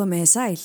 [0.00, 0.60] Komið þið sæl.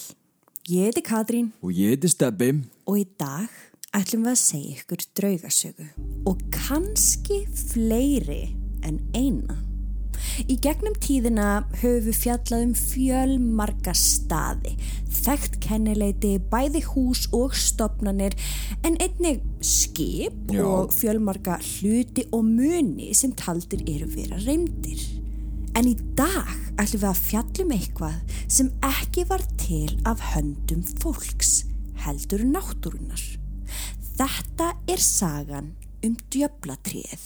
[0.72, 2.54] Ég heiti Katrín Og ég heiti Steppi.
[2.88, 3.50] og í dag
[3.92, 5.88] ætlum við að segja ykkur draugasögu
[6.32, 8.56] og kannski fleiri
[8.88, 9.58] en eina.
[10.48, 14.78] Í gegnum tíðina höfum við fjallað um fjölmarga staði,
[15.26, 18.40] þekkt kennileiti, bæði hús og stopnanir,
[18.88, 20.64] en einnig skip Já.
[20.64, 25.25] og fjölmarga hluti og muni sem taldir eru vera reymdir.
[25.76, 31.66] En í dag ætlum við að fjallum eitthvað sem ekki var til af höndum fólks,
[32.06, 33.24] heldur náttúrunar.
[34.16, 35.74] Þetta er sagan
[36.06, 37.26] um djöflatrið.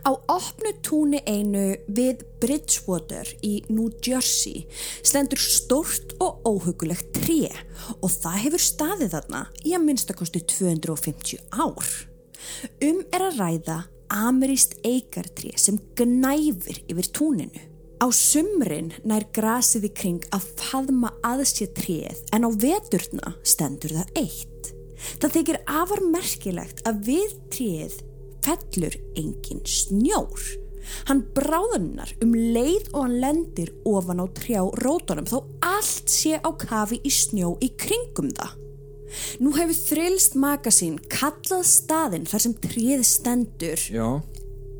[0.00, 4.64] Á opnu túni einu við Bridgewater í New Jersey
[5.04, 7.50] stendur stórt og óhugulegt tré
[7.98, 11.90] og það hefur staðið þarna í að minnstakosti 250 ár.
[12.80, 13.78] Um er að ræða
[14.10, 17.66] ameríst eigartré sem gnæfir yfir túninu.
[18.00, 24.22] Á sumrin nær grasið í kring að faðma aðsér tréð en á veturna stendur það
[24.22, 24.70] eitt.
[25.20, 27.98] Það þykir afar merkilegt að við tréð
[28.44, 30.48] fellur engin snjór.
[31.06, 36.50] Hann bráðunar um leið og hann lendir ofan á trjá rótunum þó allt sé á
[36.58, 38.56] kafi í snjó í kringum það.
[39.42, 44.06] Nú hefur Þrilst magasín kallað staðinn þar sem tríð stendur Já.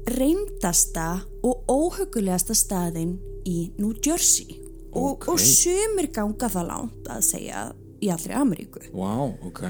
[0.06, 3.16] reyndasta og óhugulegasta staðinn
[3.46, 4.60] í New Jersey
[4.92, 5.28] og, Ok.
[5.34, 7.64] og sumir ganga það langt að segja
[8.00, 8.82] í allri Ameríku.
[8.94, 9.62] Vá, ok.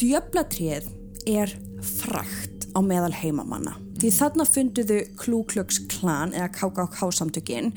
[0.00, 0.86] Djöflatrið
[1.28, 1.52] er
[1.82, 3.76] frakt á meðal heimamanna.
[4.00, 7.72] Því þarna funduðu Ku Klux Klan eða KKK samtökin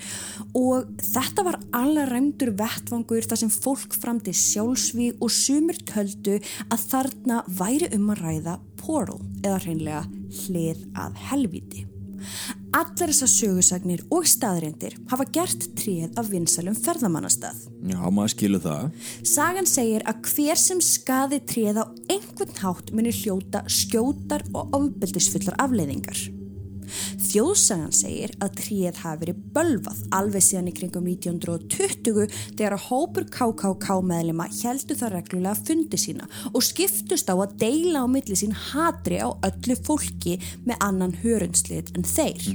[0.56, 6.40] og þetta var alla ræmdur vettvangur þar sem fólk framdi sjálfsvíg og sumir töldu
[6.70, 10.04] að þarna væri um að ræða portal eða hreinlega
[10.44, 11.88] hlið að helviti.
[12.74, 17.60] Allar þessar sögusagnir og staðrindir hafa gert tríð af vinsalum ferðamannastað.
[17.86, 18.88] Já, maður skilur það.
[19.30, 25.60] Sagan segir að hver sem skaði tréð á einhvern hátt muni hljóta skjótar og ofbeldisfullar
[25.62, 26.43] afleiðingar.
[27.24, 32.28] Þjóðsagan segir að tréð hafi verið bölvað alveg síðan í kringum 1920
[32.58, 38.06] þegar að hópur KKK meðlema heldu það reglulega fundi sína og skiptust á að deila
[38.06, 42.50] á milli sín hatri á öllu fólki með annan hörunslið en þeir.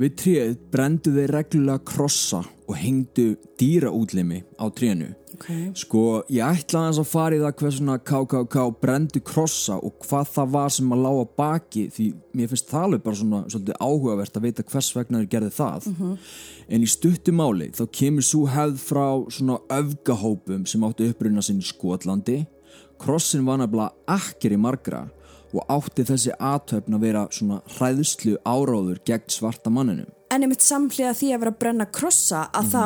[0.00, 5.10] Við tréð brendu þeir reglulega krossa og hengdu dýraútlimi á trénu.
[5.34, 5.66] Okay.
[5.76, 10.32] Sko, ég ætla aðeins að fara í það hvað svona KKK brendu krossa og hvað
[10.32, 12.06] það var sem að lága baki því
[12.36, 15.90] mér finnst það alveg bara svona svolítið áhugavert að vita hvers vegna þeir gerði það.
[16.68, 19.06] En í stuttu máli þá kemur svo hefð frá
[19.36, 22.40] svona öfgahópum sem áttu uppruna sinn í Skotlandi.
[23.00, 25.06] Krossin var nefnilega akkeri margra
[25.52, 30.10] og átti þessi aðtöfn að vera svona hræðslu áráður gegn svarta manninum.
[30.30, 32.84] En einmitt samhliða því að vera að brenna krossa að þá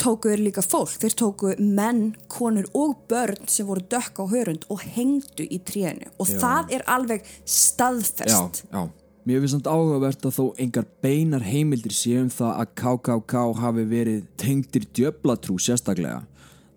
[0.00, 0.96] tóku þeir líka fólk.
[1.02, 6.10] Þeir tóku menn, konur og börn sem voru dökk á hörund og hengdu í trénu.
[6.18, 6.38] Og Já.
[6.42, 8.64] það er alveg staðfest.
[8.70, 8.84] Já, já.
[9.24, 14.26] Mér finnst samt áhugavert að þó engar beinar heimildir séum það að KKK hafi verið
[14.36, 16.26] tengdir djöblatrú sérstaklega.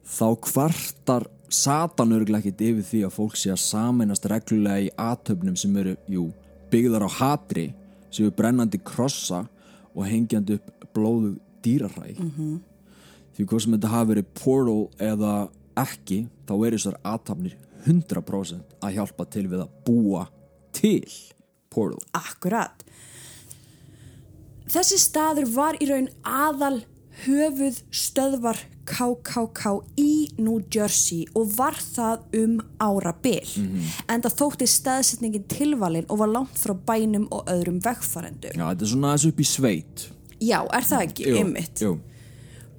[0.07, 5.55] Þá kvartar Satan örgulega ekkit yfir því að fólk sé að sameinast reglulega í aðtöfnum
[5.59, 6.25] sem eru, jú,
[6.71, 7.67] byggðar á hatri,
[8.11, 9.45] sem eru brennandi krossa
[9.93, 12.17] og hengjandi upp blóðu dýraræg.
[12.19, 12.59] -hmm.
[13.37, 17.55] Því hvað sem þetta hafi verið portal eða ekki, þá eru þessar aðtöfnir
[17.85, 20.27] 100% að hjálpa til við að búa
[20.73, 21.05] til
[21.69, 22.01] portal.
[22.13, 22.83] Akkurat.
[24.67, 26.83] Þessi staður var í raun aðal
[27.25, 33.47] höfuð stöðvar KKK í New Jersey og var það um ára bil.
[34.07, 38.53] En það þótti staðsetningin tilvalin og var langt frá bænum og öðrum vegfarendum.
[38.55, 40.07] Já, þetta er svona aðeins upp í sveit
[40.43, 41.25] Já, er það ekki?
[41.25, 41.81] Jú, Einmitt.
[41.81, 41.95] jú.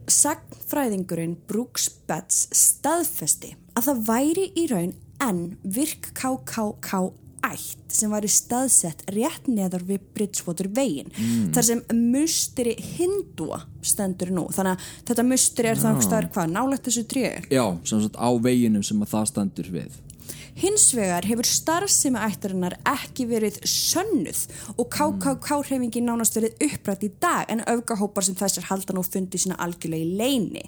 [0.08, 4.94] Sagnfræðingurinn Brooks Betts staðfesti að það væri í raun
[5.24, 7.00] enn virk KKK
[7.52, 11.52] ætt sem væri staðsett rétt neðar við Bridgewater veginn Mm.
[11.54, 14.46] þar sem musteri hindúa stendur nú.
[14.52, 18.28] Þannig að þetta musteri er þannig staðar hvað nálægt þessu tríu Já, sem sagt á
[18.42, 19.96] veginum sem að það stendur við
[20.58, 24.40] Hins vegar hefur starfsemi ættarinnar ekki verið sönnuð
[24.74, 29.58] og KKK-hreyfingin nánast verið upprætt í dag en öfgahópar sem þessar halda nú fundi sína
[29.62, 30.64] algjörlega í leini.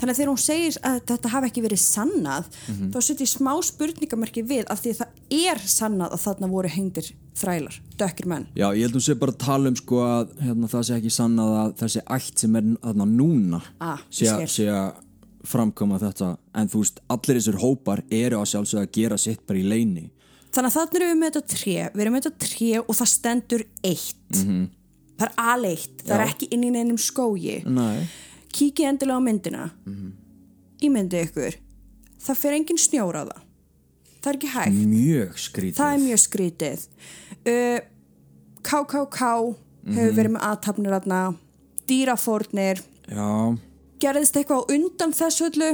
[0.00, 2.48] Þannig að þegar hún segir að þetta hafi ekki verið sannað,
[2.94, 7.12] þá setjum smá spurningamerki við af því að það er sannað að þarna voru hengdir
[7.34, 8.44] þrælar, dökkir menn.
[8.54, 10.98] Já, ég held að þú sé bara að tala um sko að hérna, það sé
[11.00, 15.02] ekki sannað að þessi ætt sem er þarna núna Ah, ég sé að
[15.44, 19.60] framkoma þetta en þú veist, allir þessir hópar eru að sjálfsögða að gera sitt bara
[19.60, 20.10] í leini
[20.54, 23.08] Þannig að þannig erum við með þetta tré, við erum með þetta tré og það
[23.10, 24.36] stendur eitt.
[25.14, 26.30] Það er aleitt, það er Já.
[26.30, 27.56] ekki inn í neinum skógi.
[27.66, 28.04] Nei,
[28.54, 29.64] Kíkið endilega á myndina.
[30.84, 31.56] Ímyndið ykkur,
[32.22, 33.42] það fer engin snjór á það.
[34.14, 34.78] Það er ekki hægt.
[34.92, 36.86] mjög Það er mjög skrítið.
[37.44, 37.80] Uh,
[38.64, 39.32] KKK
[39.90, 40.94] hefur verið með aðtapnir
[41.84, 42.78] dýrafórnir,
[43.10, 43.58] Já,
[44.04, 45.72] gerðist eitthvað á undan þessu öllu?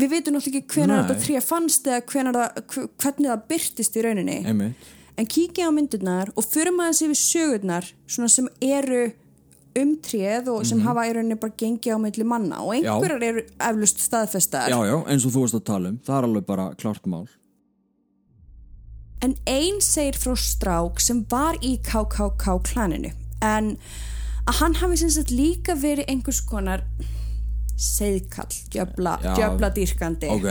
[0.00, 4.04] Við veitum náttúrulega ekki hvenar þetta tré fannst eða það, hv- hvernig það byrtist í
[4.06, 4.38] rauninni.
[4.48, 4.86] einmitt.
[5.20, 9.02] En kíkja á myndirnar og förum aðeins yfir sögurnar svona sem eru
[9.76, 12.62] um tréð og sem hafa í rauninni bara gengið á milli manna.
[12.64, 14.70] Og einhverjar eru eflust staðfestar.
[14.72, 17.26] Já, já, eins og þú varst að tala um, það er alveg bara klart mál.
[19.20, 23.12] En einn segir frá strák sem var í KKK klaninu.
[23.44, 23.74] En
[24.48, 26.86] að hann hafi sem sagt líka verið einhvers konar
[27.80, 29.34] segðkall, djöfla, Já.
[29.38, 30.48] djöfla dýrkandi Ok.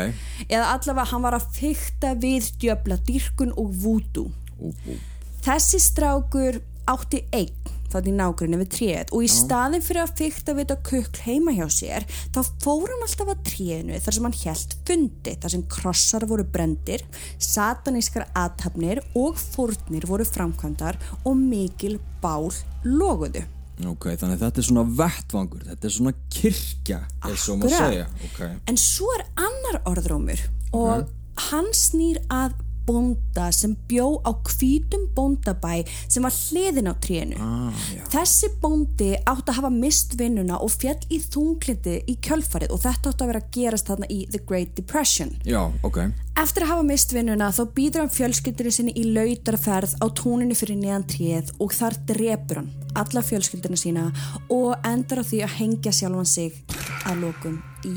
[0.50, 4.30] eða allavega hann var að fykta við djöfla dýrkun og vúdú
[4.60, 4.98] ú, ú.
[5.46, 6.60] Þessi strákur
[6.90, 11.24] átti einn þannig nágrunni við tréð og í staðin fyrir að fykta við þetta kukl
[11.26, 12.06] heima hjá sér
[12.36, 16.46] þá fór hann alltaf að trénu þar sem hann hjælt fundi þar sem krossar voru
[16.54, 17.06] brendir
[17.42, 22.52] satanískar aðtapnir og fórnir voru framkvæmdar og mikil bál
[22.86, 23.46] loguðu
[23.88, 28.58] Ok, þannig þetta er svona vettvangur þetta er svona kirkja eins og maður segja okay.
[28.68, 30.42] En svo er annar orðrómur
[30.76, 31.08] og
[31.50, 32.58] hann snýr að
[32.90, 37.38] bónda sem bjó á hvítum bóndabæ sem var hliðin á trénu.
[37.38, 37.84] ah.
[38.10, 43.14] Þessi bóndi átti að hafa mist vinnuna og fjall í þunglindi í kjölfarið og þetta
[43.14, 45.38] átti að vera að gerast þarna í The Great Depression.
[45.46, 46.10] já, ok
[46.40, 50.80] Eftir að hafa mist vinnuna þá býður hann fjölskyldinu sinni í lautarferð á túninu fyrir
[50.80, 54.10] neðan tréð og þar drepur hann alla fjölskyldinu sína
[54.50, 56.62] og endar á því að hengja sjálfan sig
[57.06, 57.96] að lokum í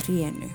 [0.00, 0.50] trénu.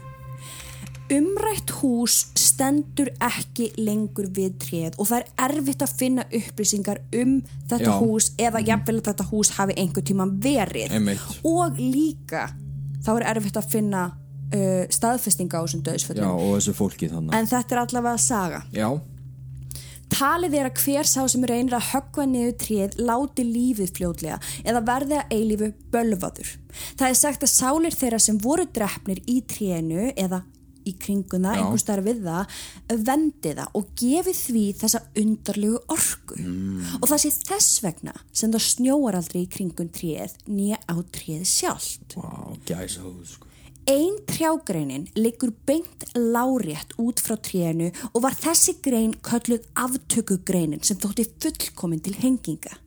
[1.13, 7.35] Umrætt hús stendur ekki lengur við tréð og það er erfitt að finna upplýsingar um
[7.69, 7.97] þetta Já.
[7.99, 11.25] hús eða jafnvel að þetta hús hafi einhver tíma verið Einmitt.
[11.45, 12.47] og líka
[13.05, 17.37] þá er erfitt að finna uh, staðfestinga á þessum Já, döðsföllum og þessu fólki þannig
[17.37, 18.89] en þetta er allavega saga Já,
[20.15, 24.83] talið er að hver sá sem reynir að höggva niður tréð láti lífið fljótlega eða
[24.89, 26.51] verði að eilífu bölvaður
[26.97, 30.43] það er sagt að sálir þeirra sem voru drefnir í trénu eða
[30.85, 31.63] í kringuna, Já.
[31.63, 36.37] einhver starf við það vendi það og gefi því þessa undarlegu orku
[36.99, 41.47] og það sé þess vegna sem það snjóar aldrei í kringun tréð nýja á tréð
[41.49, 43.49] sjálft vá, gæsa hóð sko.
[43.85, 50.97] Ein trjágreinin liggur beint lárétt út frá trénu og var þessi grein kölluð aftökugreinin sem
[50.97, 52.79] þótti fullkomin til henginga.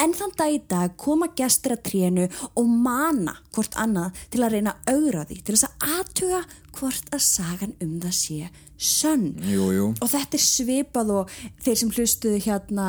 [0.00, 4.56] En þann dag í dag koma gestur að trénu og mana hvort annað til að
[4.56, 6.40] reyna augra því til þess að aðtuga
[6.78, 8.50] hvort að sagan um það sé
[8.82, 9.32] sönn.
[9.48, 9.88] Jú, jú.
[10.02, 12.88] Og þetta er svipað og þeir sem hlustuðu hérna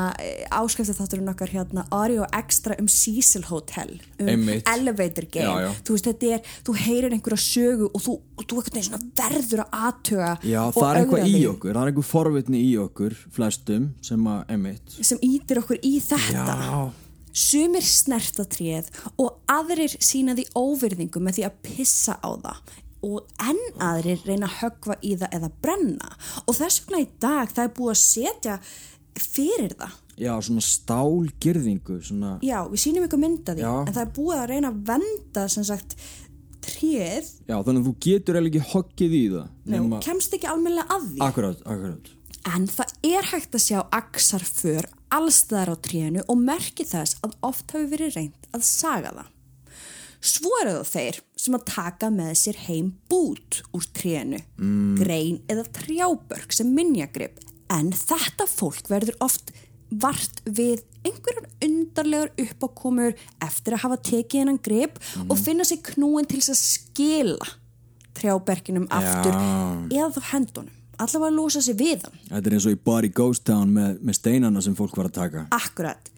[0.54, 4.68] áskæftu þátturinn okkar hérna Audio Extra um Cecil Hotel um Einmitt.
[4.70, 5.48] Elevator Game.
[5.48, 5.72] Já, já.
[5.86, 8.62] þú veist þetta er, þú heyrir einhverja sögu og þú, og þú
[9.44, 13.16] verður að aðtuga Já, það er eitthvað í okkur, það er eitthvað forvitni í okkur
[13.34, 16.60] flestum sem að, emitt sem ítir okkur í þetta.
[17.34, 23.28] Sumir snerta tréð og aðrir sína því óvirðingu með því að pissa á það og
[23.44, 26.14] enn aðrir reyna að höggva í það eða brenna
[26.46, 28.58] og þess vegna í dag það er búið að setja
[29.20, 30.00] fyrir það.
[30.24, 33.72] Já, svona stálgirðingu svona, Já, við sýnum ykkur mynda því Já.
[33.82, 35.96] en það er búið að reyna að venda sem sagt
[36.64, 40.98] tréð Já, þannig að þú getur eiginlega ekki hoggið í það og kemst ekki almennilega
[40.98, 41.24] að því.
[41.28, 42.12] Akkurat, akkurat
[42.54, 47.72] En það er hægt að sjá aksarför allstaðar á trénu og merki þess að oft
[47.72, 49.30] hafi verið reynd að saga það.
[50.24, 54.94] Svo eru það þeir sem að taka með sér heim bút úr trénu, mm.
[55.02, 57.42] grein eða trjábörg sem minjagrip.
[57.74, 59.52] En þetta fólk verður oft
[60.00, 66.28] vart við einhverjar undarlegar uppákomur eftir að hafa tekið hennan grip og finna sér knúin
[66.30, 67.52] til þess að skila
[68.18, 69.36] trjáberginum aftur
[69.92, 70.80] eða þá hendunum.
[71.02, 72.18] Allavega að losa sig við hann.
[72.30, 75.16] Þetta er eins og í Body Ghost Town með, með steinana sem fólk var að
[75.18, 76.12] taka Akkurat.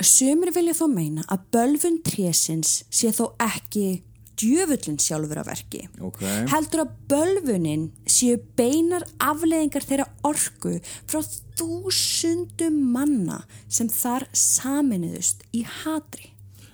[0.00, 4.02] Sumir vilja þó meina að bölfun trésins sé þó ekki
[4.40, 6.22] djöfullin sjálfur að verki Ok.
[6.50, 11.20] heldur að bölvunin séu beinar afleðingar þeirra orku frá
[11.58, 16.32] þúsundum manna sem þar saminuðust í hatri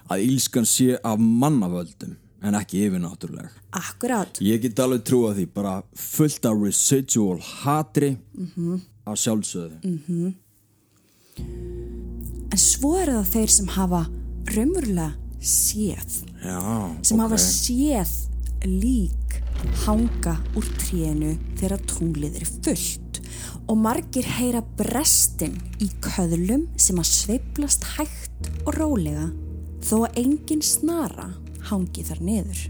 [0.09, 3.51] Að ílskan sé af mannavöldum en ekki yfirnáttúruleg.
[3.77, 8.15] Akkurát, Ég get alveg trúa því bara fullt af residual hatri
[9.05, 9.97] að sjálfsögðu.
[12.59, 13.99] En svo eru það þeir sem hafa
[14.51, 16.57] raunverulega séð Já,
[17.07, 17.21] sem ok.
[17.23, 18.15] hafa séð
[18.67, 19.37] lík
[19.85, 23.21] hanga úr trénu þegar tunglið er fullt
[23.71, 29.29] og margir heyra brestin í köðlum sem að sveiflast hægt og rólega
[29.87, 31.29] þó að engin snara
[31.71, 32.65] hangi þar niður.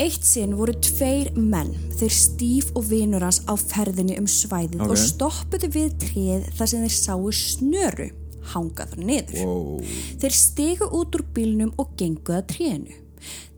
[0.00, 4.94] Eitt sinn voru tveir menn, þeir Steve og vinur hans á ferðinni um svæðið Ok.
[4.94, 8.06] og stoppuðu við tréð þar sem þeir sáu snöru
[8.54, 9.42] hanga þar niður.
[9.44, 9.82] Wow.
[10.22, 12.96] Þeir stegu út úr bílnum og gengu að trénu.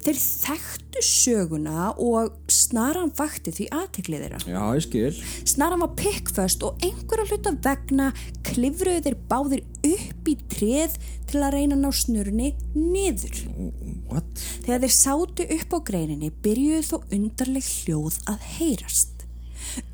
[0.02, 4.40] Þeir þekktu söguna og snaran vakti því aðteklið þeirra.
[4.50, 5.21] Já, ég skil.
[5.47, 8.09] Snaran var pikkföst og einhverja hluta vegna
[8.49, 10.99] klifruðu þeir báðir upp í tréð
[11.30, 13.44] til að reyna að ná snurunni niður.
[14.11, 14.44] What?
[14.66, 19.12] Þegar þeir sátu upp á greininni byrjuðu þó undarleg hljóð að heyrast.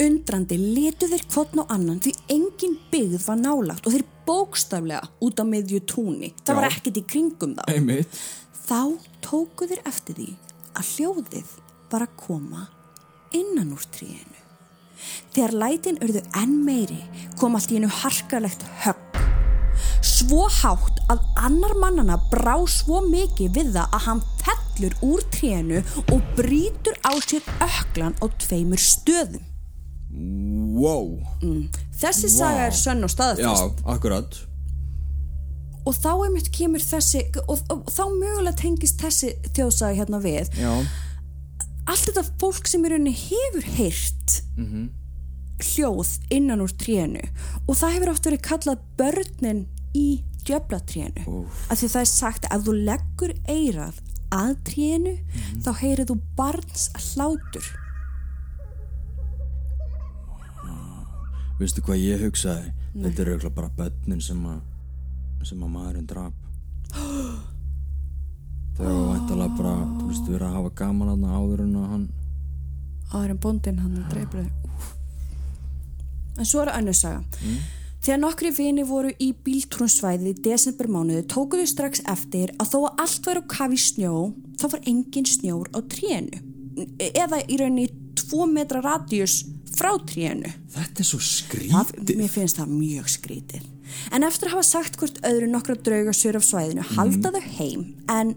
[0.02, 5.40] Undrandi letu þeir kvotn á annan því engin byggð var nálagt og þeir bókstaflega út
[5.40, 6.32] á miðju túnni.
[6.42, 6.72] Það var Já.
[6.74, 7.64] ekkert í kringum þá.
[7.72, 8.20] Einmitt.
[8.68, 10.26] Þá tóku þeir eftir því
[10.76, 11.52] að hljóðið
[11.88, 12.66] var að koma
[13.32, 14.42] innan úr tríinu.
[15.32, 16.98] Þegar lætin urðu enn meiri
[17.40, 19.20] kom allt í einu harkalegt högg.
[20.04, 25.80] Svo hátt að annar mannana brá svo mikið við það að hann fellur úr tríinu
[26.02, 29.48] og brýtur á sér öklan á tveimur stöðum.
[30.76, 31.16] Wow.
[31.96, 34.42] Þessi saga er sönn og Já, staðfest akkurat.
[35.88, 40.52] Og þá einmitt kemur þessi og, og, og þá mögulega tengist þessi þjóðsaga hérna við.
[40.60, 40.72] Já.
[41.88, 44.38] allt þetta fólk sem í rauninni hefur heyrt
[45.58, 47.24] hljóð innan úr trénu.
[47.66, 49.64] Og það hefur oft verið kallað börnin
[49.96, 51.24] í djöflatrénu.
[51.72, 53.98] Af því það er sagt að þú leggur eirað
[54.34, 55.14] að trénu
[55.64, 57.68] þá heyrið þú barns hlátur.
[61.58, 62.74] Veistu hvað ég hugsaði?
[62.94, 64.60] Þetta er auðvitað bara börnin sem að
[65.48, 66.36] sem að maðurinn drap.
[68.78, 72.06] Það var væntalega bara þú veist, verið að hafa gaman aðna áður en að hann
[73.08, 74.86] áður en bóndin hann dreipur þau.
[76.38, 77.24] En svo er önnur saga.
[77.98, 83.26] Þegar nokkri vini voru í bíltrúnsvæði í desembermánuðu tókuðu strax eftir að þó að allt
[83.26, 84.12] væri á kafi snjó
[84.60, 86.42] þá var engin snjór á trénu.
[87.08, 87.88] Eða í rauninni
[88.20, 89.40] tvo metra radíus
[89.74, 90.52] frá trénu.
[90.76, 93.66] Þetta er svo það, skrítið mér finnst það mjög skrítið
[94.12, 97.84] en eftir að hafa sagt hvort öðru nokkra drauga sér af svæðinu halda þau heim.
[98.08, 98.34] En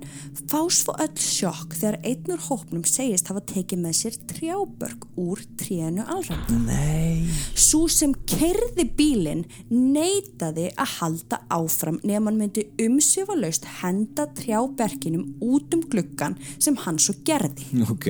[0.51, 5.43] fá svo öll sjokk þegar einn úr hópnum segist hafa tekið með sér trjábörg úr
[5.59, 6.57] trénu alræmda.
[6.65, 7.27] Nei.
[7.55, 15.75] Sú sem kerði bílinn neitaði að halda áfram nema hann myndi umsjöfalaust henda trjáberkinum út
[15.75, 17.67] um gluggan sem hann svo gerði.
[17.91, 18.09] Ok.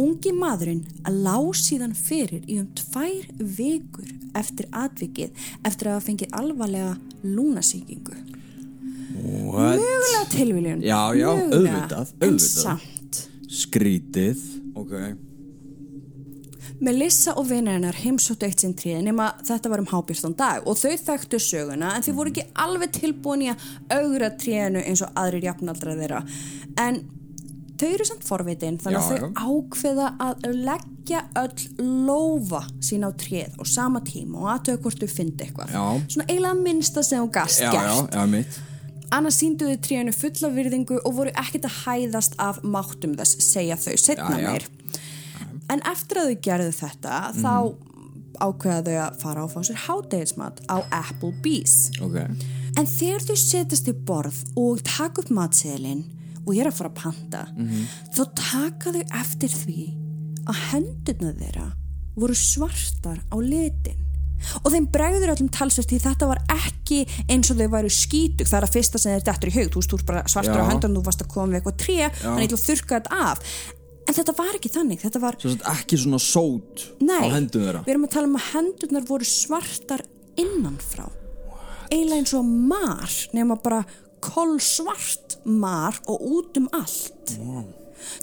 [0.00, 0.84] Ungi maðurinn
[1.24, 5.34] lá síðan fyrir í um tvær vikur eftir atvikið
[5.66, 6.69] eftir að hafa fengið alvarlega
[7.22, 8.14] lúnasýkingu.
[9.50, 9.80] What?
[9.80, 10.80] Mögulega tilviljun.
[10.82, 12.62] Já, já, Mögulega, auðvitað, En auðvitað.
[12.62, 13.20] samt.
[13.50, 14.38] Skrítið
[14.78, 14.92] Ok
[16.80, 20.78] Melissa og vinir hennar heimsóttu eitt sinn tríð nema þetta var um hábjörnstan dag og
[20.80, 23.66] þau þekktu söguna en þau voru ekki alveg tilbúin í að
[23.98, 26.22] augra tríðinu eins og aðrir jafnaldra þeirra
[26.80, 27.02] en
[27.80, 31.68] þau eru samt forvitin þannig að Já, þau ákveða að leggja öll
[32.06, 35.72] lofa sín á tríð á sama tíma og aðtöku hvort þau fyndi eitthvað.
[35.74, 35.84] Já.
[36.14, 38.14] svona eiginlega minnsta sem þú gast Já, já, gert.
[38.14, 38.66] já,
[39.10, 43.96] annars sínduðu tríðinu fulla virðingu og voru ekkert að hæðast af máttum þess segja þau
[43.98, 44.52] setna Já, já.
[44.52, 44.68] meir.
[45.70, 47.54] En eftir að þau gerðu þetta þá
[48.40, 51.90] ákveða þau að fara og fá sér hádegismat á Applebee's.
[52.02, 52.16] Ok.
[52.78, 56.04] En þegar þau setjast í borð og taka upp matseðlinn
[56.50, 57.46] og ég er að fara að panta,
[58.10, 59.88] þá taka þau eftir því
[60.50, 61.66] að hendurna þeirra
[62.18, 64.06] voru svartar á litin.
[64.64, 68.58] Og þeim bregður öllum talsvert því þetta var ekki eins og þau væru skítug, það
[68.58, 70.64] er að fyrsta sem þeir dettur í hug, þú ert bara svartur Já.
[70.64, 73.52] á höndunum, þú varst að koma við eitthvað tré, þannig að þú þurrka þetta af.
[74.08, 77.82] En þetta var ekki þannig, þetta var Svo ekki svona sót Nei, á hendum þeirra.
[77.84, 80.02] Við erum að tala um að hendurnar voru svartar
[80.40, 81.04] innanfrá.
[81.90, 83.84] Eiginlega eins og mar nema bara
[84.24, 87.66] kolsvart mar og út um allt wow.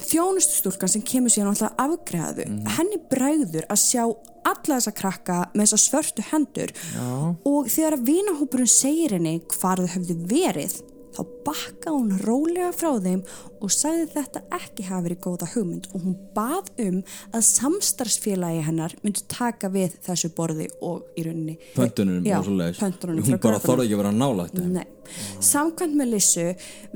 [0.08, 4.04] þjónustustúlkan sem kemur síðan alltaf afgreðaðu henni bregður að sjá
[4.48, 7.08] alla þessa krakka með þessa svörtu hendur Já.
[7.36, 10.78] og þegar að vinahópurinn segir henni hvar þau höfðu verið
[11.18, 13.24] þá bakka hún rólega frá þeim
[13.64, 17.00] og sagði þetta ekki hafa verið góða hugmynd og hún bað um
[17.32, 22.38] að samstarfsfélagi hennar myndi taka við þessu borði og í rauninni Pöntunum Já,
[22.78, 24.78] pöntunum Hún bara þorði ekki að vera nálægt þeim.
[25.08, 25.44] Nei.
[25.48, 26.48] Samkvæmt með Lissu,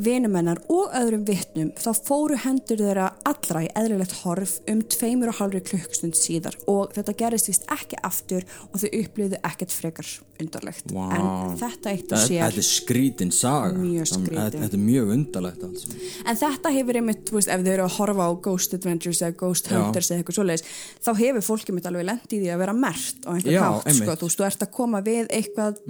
[0.01, 5.39] vinumennar og öðrum vittnum þá fóru hendur þeirra allra í eðlilegt horf um tveimur og
[5.41, 10.89] halvri klukkstund síðar og þetta gerist vist ekki aftur og þau upplýðu ekkert frekar undarlegt.
[10.91, 11.05] Vá.
[11.15, 14.61] En þetta eitt og sér, þetta er skrítin saga Mjög skrítin.
[14.61, 15.85] Þetta er mjög undarlegt alls
[16.25, 19.37] en þetta hefur einmitt, þú veist, ef þau eru að horfa á Ghost Adventures eða
[19.37, 19.69] Ghost.
[19.71, 20.63] Hunters eða eitthvað svoleiðis,
[21.05, 24.05] þá hefur fólki mitt alveg lendið í því að vera mert á einhvern hátt, sko.
[24.11, 24.17] Mhm.
[24.21, 25.81] þú veist, þú ert að koma við eitthvað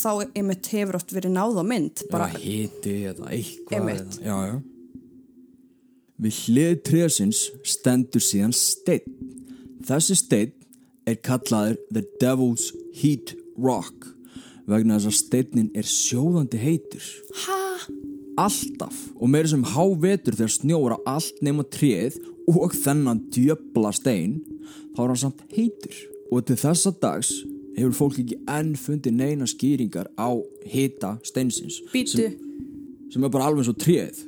[0.00, 4.36] þá einmitt hefur oft verið náð á mynd, bara bara hiti eða eitthvað eða, já,
[4.50, 4.56] já.
[6.20, 9.20] Við hlið trésins stendur síðan steinn.
[9.88, 10.56] Þessi steinn
[11.08, 12.66] er kallaður The Devil's
[13.00, 14.10] Heat Rock
[14.70, 17.06] vegna þess að steinin er sjóðandi heitur.
[17.44, 17.58] Hæ?
[18.40, 24.38] Alltaf og meira sem hávetur þegar snjóra allt nema tréð og þennan djöbla stein
[24.94, 25.96] þá er hann samt heitur
[26.30, 27.32] og til þessa dags
[27.82, 30.30] hefur fólk ekki enn fundið neina skýringar á
[30.70, 32.34] hita steinsins sem,
[33.12, 34.26] sem er bara alveg svo tréð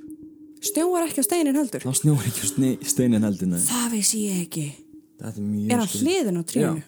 [0.63, 1.83] snjóar ekki á steinin heldur?
[1.83, 2.49] þá snjóar ekki á
[2.93, 3.61] steinin heldur nei.
[3.67, 4.67] Það veist ég ekki.
[5.23, 5.37] er
[5.73, 6.83] Er hann hliðin á trínu?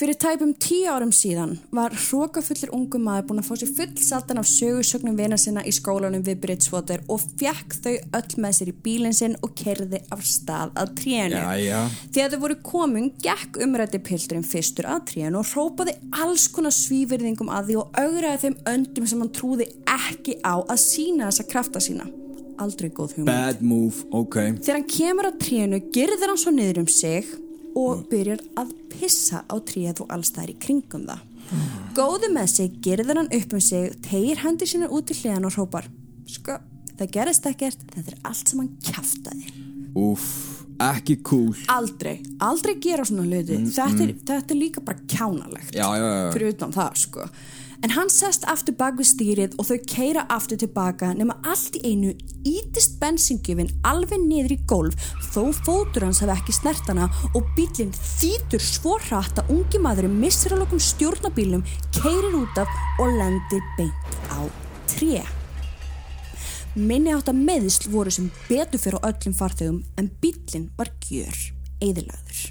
[0.00, 4.38] Fyrir tæpum tíu árum síðan var hrókafullir ungum maður búinn að fá sér full saltan
[4.40, 8.74] af sögursögnum vina sinna í skólanum við Bridgewater og fekk þau öll með sér í
[8.86, 11.42] bílinn sinn og kerði af stað að trénu.
[11.42, 11.82] Jæja.
[12.14, 17.52] Þegar þau voru komin, gekk umrætti pilturinn fyrstur að trénu og hrópaði alls konar svívirðingum
[17.52, 21.84] að því og augraði þeim öndum sem hann trúði ekki á að sína þessa krafta
[21.90, 22.08] sína.
[22.56, 23.28] Aldrei góð hugmynd.
[23.28, 27.28] bad move, ok Þegar hann kemur á trénu girðir hann svo niður um sig
[27.78, 31.26] og byrjar að pissa á tréð og allstæðir í kringum það.
[31.96, 35.56] Góðu með sig girðir hann upp um sig, tegir hendur sínar út til hliðan og
[35.56, 35.88] hrópar
[36.30, 36.56] Sko,
[36.98, 39.48] það gerist ekkert, þetta er allt sem hann kjaftaði.
[39.98, 40.26] Úff,
[40.86, 43.56] ekki cool Aldrei, aldrei gera svona hluti.
[43.66, 45.72] Þetta, er, þetta er líka bara kjánalegt.
[45.74, 46.28] Já, já, já, já.
[46.36, 47.26] Fyrir utan það, sko.
[47.80, 51.94] En hann sest aftur bak við stýrið og þau keira aftur tilbaka nema allt í
[51.94, 52.10] einu
[52.44, 57.94] ítist bensingjöfin alveg niður í gólf þó fótur hans hafi ekki snert hana og bílinn
[57.96, 61.64] þýtur svo hratt að ungi maðurinn missir að lokum stjórnabílnum,
[61.96, 64.44] keirir út af og lendir beint á
[64.90, 65.24] tré.
[66.76, 71.44] Minni átt að meðsl voru sem betur fyrir öllum farþegum en bílinn var gjör,
[71.80, 72.46] eðilagður.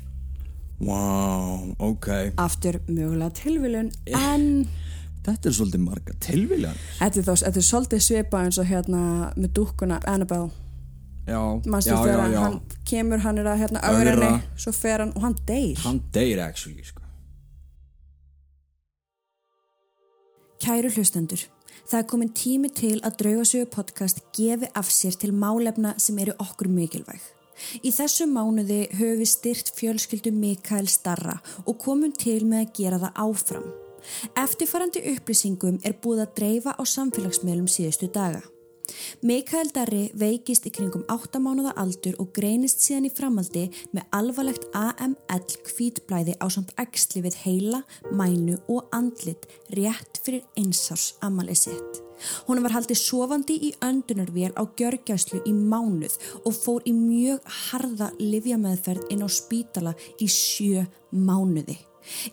[0.79, 2.07] Wow, ok
[2.39, 4.45] Aftur mögulega tilvilun en
[5.29, 9.01] Þetta er svolítið marga tilviljan þetta er, þá, þetta er svolítið svipa eins og hérna
[9.35, 10.49] með dúkkuna Annabelle.
[11.29, 12.57] Já, Manstu já, já, þegar hann
[12.89, 14.15] kemur, hann er að hérna Ögra.
[14.15, 15.77] ögrinni, svo fer hann og hann deyr.
[15.85, 17.05] Hann deyr actually, sko
[20.59, 21.45] Kæru hlustendur,
[21.87, 26.33] það er komin tími til að Draugasögu podcast gefi af sér til málefna sem eru
[26.43, 27.21] okkur mikilvæg.
[27.83, 32.99] Í þessu mánuði höfum við styrt fjölskyldu Mikael Starra og komum til með að gera
[33.05, 33.69] það áfram.
[34.37, 38.41] Eftirfarandi upplýsingum er búið að dreifa á samfélagsmiðlum síðustu daga.
[39.21, 44.67] Mikael Darri veikist í kringum 8 mánuða aldur og greinist síðan í framaldi með alvarlegt
[44.77, 52.03] AML kvítblæði á samt æxli við heila, mænu og andlit rétt fyrir einsás amalið sitt.
[52.49, 58.11] Hún var haldið sofandi í öndunarvél á gjörgjæslu í mánuð og fór í mjög harða
[58.19, 60.83] livjameðferð inn á spítala í sjö
[61.15, 61.77] mánuði.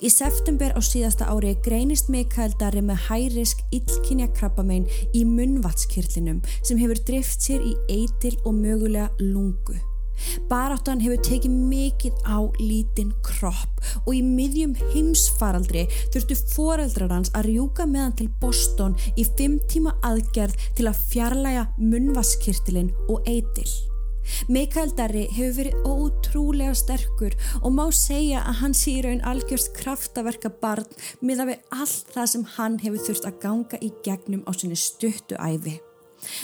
[0.00, 4.86] Í september á síðasta ári greinist Mikael Darri með hærisk illkynja krabbamein
[5.16, 9.76] í munnvatskirlinum sem hefur drift sér í eitil og mögulega lungu.
[10.50, 15.84] Baráttan hefur tekið mikið á lítinn kropp og í miðjum heimsfaraldri
[16.14, 21.04] þurftu foreldrar hans að rjúka með hann til Boston í fimm tíma aðgerð til að
[21.10, 23.68] fjarlæga munnvatskirtilin og eitil.
[24.48, 29.72] Mikael Darri hefur verið ótrúlega sterkur og má segja að hann sé í raun algjörst
[29.78, 30.86] kraftaverka barn
[31.20, 34.78] með að við allt það sem hann hefur þurft að ganga í gegnum á sinni
[34.80, 35.78] stuttu æfi.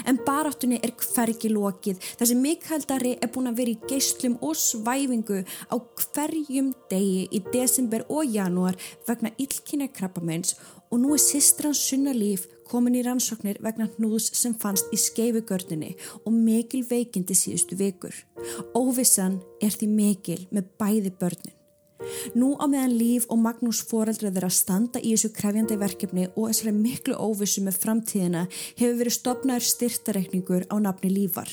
[0.07, 4.37] En baráttunni er hvergi lokið þar sem Mikael Darri er búin að vera í geislum
[4.45, 10.57] og svæfingu á hverjum degi í desember og janúar vegna illkynja krabbamenns
[10.91, 14.99] og nú er sýstir hans sunna líf komin í rannsóknir vegna hnúðs sem fannst í
[15.01, 18.15] skeifugörninni og mikil veikindi síðustu vikur.
[18.75, 21.59] Óvissan er því mikil með bæði börnin.
[22.35, 26.73] Nú á meðan Líf og Magnús foreldra þeirra standa í þessu krefjandi verkefni og þessari
[26.77, 28.47] miklu óvissu með framtíðina
[28.81, 31.51] hefur verið stopnaður styrtareikningur á nafni Lífar.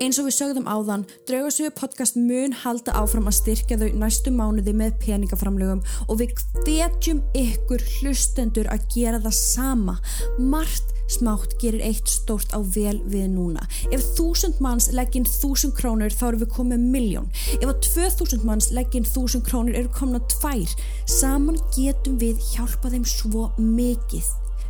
[0.00, 4.74] Eins og við sögðum áðan, Draugasögu podcast mun halda áfram að styrkja þau næstu mánuði
[4.76, 6.34] með peningaframlögum og við
[6.64, 9.96] hvetjum ykkur hlustendur að gera það sama.
[10.38, 13.62] Margt smátt gerir eitt stórt á vel við núna.
[13.94, 17.30] Ef þúsund manns legginn þúsund krónur þá eru við komið miljón.
[17.60, 20.74] Ef að tvö þúsund manns legginn þúsund krónur eru komna tvær.
[21.06, 24.26] Saman getum við hjálpa þeim svo mikið.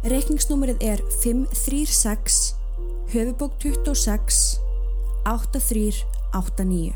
[0.06, 2.54] Reikningsnúmerið er 536
[3.14, 4.65] höfubók 26
[5.26, 6.94] 8389.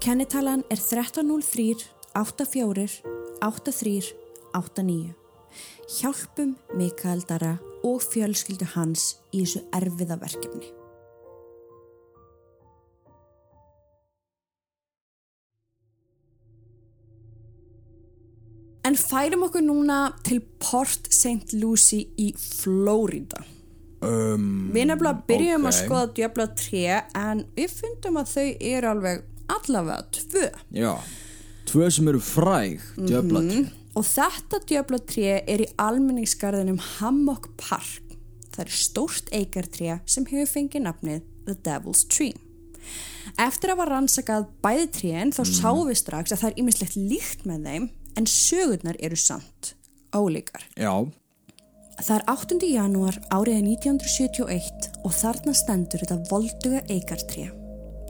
[0.00, 1.74] Kennitalan er 1303
[2.14, 3.02] 84
[3.40, 4.14] 83
[4.52, 5.14] 89.
[6.00, 10.72] Hjálpum Mikael Dara og fjölskyldu hans í þessu erfiða verkefni.
[18.86, 21.52] En færum okkur núna til Port St.
[21.58, 23.42] Lucie í Flórida.
[24.04, 25.78] Um, Við nefnilega byrjum að ok.
[25.80, 26.82] skoða djöfla 3
[27.22, 29.24] en við fundum að þau eru alveg
[29.56, 30.46] allavega tvö.
[30.74, 30.92] Já,
[31.70, 33.52] tvö sem eru fræg djöflat
[33.96, 38.02] Og þetta djöfla 3 er í almenningsgarðinum Hammock Park.
[38.52, 42.36] Það er stórt eikartré sem hefur fengið nafnið The Devil's Tree.
[43.40, 47.46] Eftir að var rannsakað bæði tréin þá sáum við strax að það er ýmislegt líkt
[47.48, 49.72] með þeim en sögurnar eru samt
[50.16, 50.64] ólíkar.
[50.78, 50.92] Já,
[51.96, 52.56] Það er 8.
[52.68, 57.46] janúar árið 1971 og þarna stendur þetta volduga eikartré.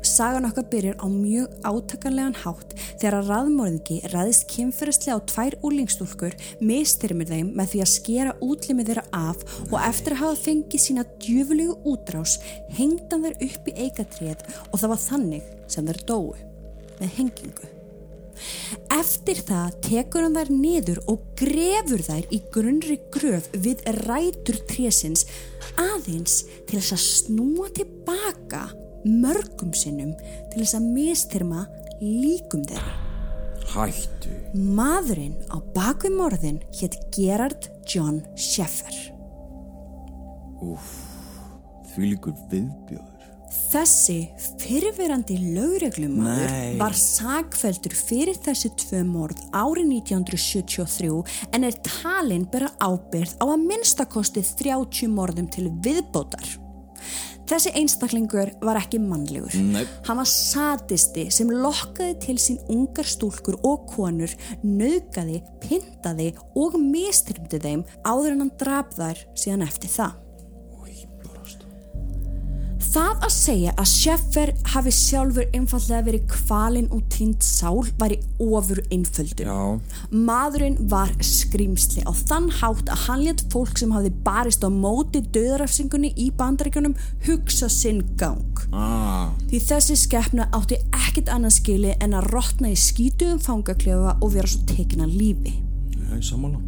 [0.06, 6.34] Sagan okkar byrjar á mjög átakanlegan hátt þegar að raðmörðingi ræðist kynferðislega á tvær úlingstúlkur,
[6.58, 11.06] mistyrmir þeim með því að skera útlimið þeirra af og eftir að hafa fengið sína
[11.22, 12.36] djöfulegu útrás
[12.78, 16.36] hengdan þeir upp í eikartréð og það var þannig sem þeir dóu
[16.98, 17.75] með hengingu.
[18.92, 25.26] Eftir það tekur hann þær niður og grefur þær í grunnri gröf við rætur trésins
[25.80, 28.66] aðeins til þess að snúa tilbaka
[29.06, 30.14] mörgum sinnum
[30.52, 31.66] til þess að mistyrma
[32.02, 32.94] líkum þeirra.
[33.72, 38.94] hættu Maðurinn á bakvið morðin hétt Gerard John Sheffer.
[41.92, 43.15] Því líkur viðbjóður
[43.46, 44.18] Þessi
[44.62, 46.76] fyrfirandi lögreglumadur Nei.
[46.80, 51.10] var sagfældur fyrir þessi tvö morð árið 1973
[51.54, 56.56] en er talinn bera ábyrð á að minnstakosti 30 morðum til viðbótar.
[57.46, 59.54] Þessi einstaklingur var ekki mannlegur.
[59.62, 59.84] Nei.
[60.08, 64.34] Hann var satisti sem lokkaði til sín ungar stúlkur og konur,
[64.66, 70.22] naukaði, pintaði og mistrymdi þeim áður en hann draf þær síðan eftir það.
[72.96, 78.16] Það að segja að Sheffer hafi sjálfur einfallega verið kvalinn og týnd sál var í
[78.40, 79.50] ofur einföldum.
[79.50, 84.72] Já, Maðurinn var skrýmsli á þann hátt að hann létt fólk sem hafði barist á
[84.72, 86.94] móti döðarafsingunni í bandaríkjunum
[87.26, 88.64] hugsa sinn gang.
[88.72, 94.32] ah, Því þessi skeppna átti ekkit annað skili en að rotna í skítugum fangaklefa og
[94.38, 95.52] vera svo tekin að lífi.
[96.00, 96.64] ég er sammála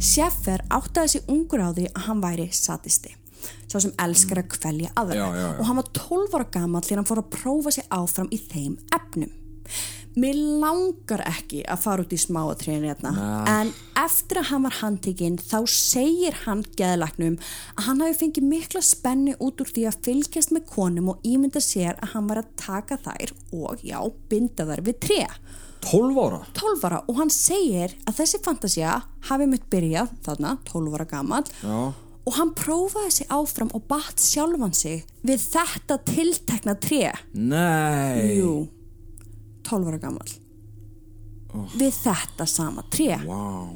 [0.00, 3.16] Sheffer áttaði sig ungur á því að hann væri satisti
[3.66, 5.18] svo sem elskar að kvelja aðra.
[5.20, 5.50] Já, já, já.
[5.58, 8.76] og hann var 12 ára gammal þegar hann fór að prófa sig áfram í þeim
[8.96, 9.32] efnum.
[10.18, 13.12] Mér langar ekki að fara út í smáatriðin hérna
[13.46, 13.68] en
[14.00, 17.36] eftir að hann var handtekinn þá segir hann geðlagnum
[17.76, 21.62] að hann hafi fengið mikla spennu út úr því að fylgjast með konum og ímynda
[21.62, 24.00] sér að hann var að taka þær og já,
[24.32, 25.22] binda þær við tré.
[25.86, 26.42] 12 ára?
[26.58, 28.98] 12 ára og hann segir að þessi fantasía
[29.30, 31.78] hafi mitt byrjað þarna 12 ára gammal Já,
[32.30, 37.10] og hann prófaði sig áfram og batt sjálfan sig við þetta tiltekna tré.
[37.34, 38.36] Nei.
[38.38, 38.68] Jú,
[39.66, 40.30] 12 ára gammal
[41.74, 43.16] við þetta sama tré.
[43.26, 43.74] Vá,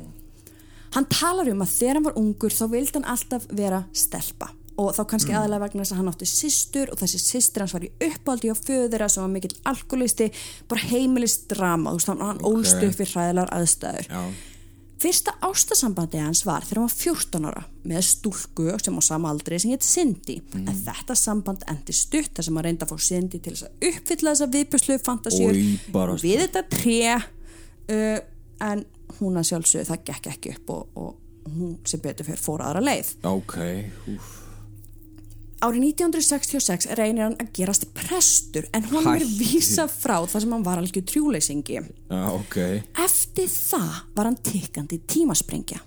[0.95, 4.53] hann talar um að þegar hann var ungur þá vildi hann alltaf vera stelpa.
[4.79, 7.85] Og þá kannski aðalega vegna þess að hann átti systur og þessi systur hans var
[7.87, 10.27] í uppáldi á föðura sem var mikill alkoholisti
[10.71, 14.09] bara heimilist drama, þú veist hann, hann ólst upp við hræðilegar aðstæður.
[14.11, 14.23] Já,
[15.05, 19.59] Fyrsta ástasambandi hans var þegar hann var 14 ára með stúlku sem á sama aldri
[19.61, 20.39] sem hétt Cindy.
[20.57, 23.89] En þetta samband endi stutt þar sem hann reyndi að fá Cindy til þess að
[23.91, 25.59] uppfylla þessa viðbjörslu fantasíur.
[26.25, 28.17] Við þetta tré uh,
[28.71, 28.87] en
[29.19, 32.87] hún að sjálfsögðu það gekk ekki upp og, og hún sem betur fyrir fór aðra
[32.89, 33.13] leið.
[33.29, 33.59] Ok
[34.15, 34.33] Úf.
[35.65, 39.29] Árið 1966 reynir hann að gerast prestur en er Hættu.
[39.39, 42.59] vísa frá þar sem hann var algjör trjúleysingi Já, ok
[43.01, 45.81] Eftir það var hann tikkandi tímasprengja.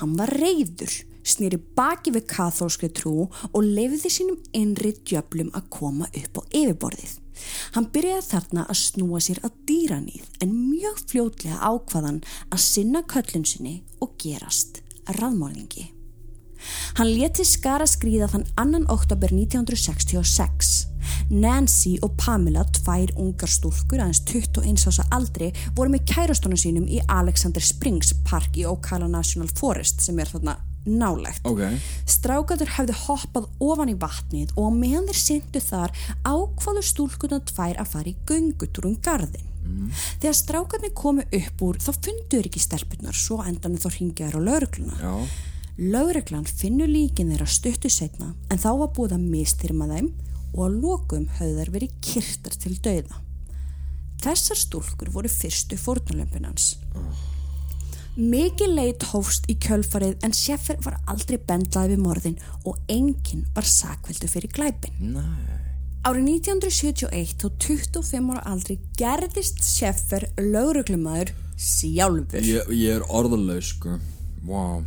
[0.00, 0.94] Hann var reyður,
[1.28, 7.18] snýri baki við kathólskri trú og lefði sínum innri djöflum að koma upp á yfirborðið.
[7.76, 13.46] Hann byrjaði þarna að snúa sér að dýranýð en mjög fljótlega ákvaðan að sinna köllun
[13.46, 14.80] sinni og gerast
[15.20, 15.90] raðmálningi.
[16.98, 20.86] Hann leti skara skrýða þann annan oktober 1966.
[21.30, 27.00] Nancy og Pamela, tvær ungar stúlkur aðeins 21 ása aldri, voru með kærastónu sínum í
[27.08, 31.44] Alexander Springs Park í Ocala National Forest sem er þarna nálegt.
[31.48, 31.60] Ok.
[32.08, 35.94] Strákaður hefði hoppað ofan í vatnið og meðan þeir syndu þar
[36.24, 39.44] ákvaðu stúlkunar tvær að fara í göngutúrum garðin.
[40.22, 44.96] Þegar strákarnir komu upp úr þá funduður ekki stelpunar svo endanum þá ringjaður á laurugluna.
[45.02, 45.12] Já.
[45.78, 50.08] Lauruglan finnur líkin þeirra stuttu setna en þá var búið að mistyrma þeim
[50.56, 53.20] og að lokum höfðu þær verið kyrtar til dauða.
[54.18, 56.72] Þessar stúlkur voru fyrstu fórnulömpinans.
[58.18, 62.36] Mikið leit hófst í kjölfarið en Sjeffer var aldrei bendlaði við morðin
[62.66, 65.14] og enginn var sakveldu fyrir glæpin.
[65.14, 65.58] Nei.
[66.02, 72.42] Árið 1971 og 25 ára aldri gerðist Sjeffer lauruglumæður sjálfur.
[72.42, 74.00] Ég, ég er orðalaus, sko.
[74.42, 74.82] Wow.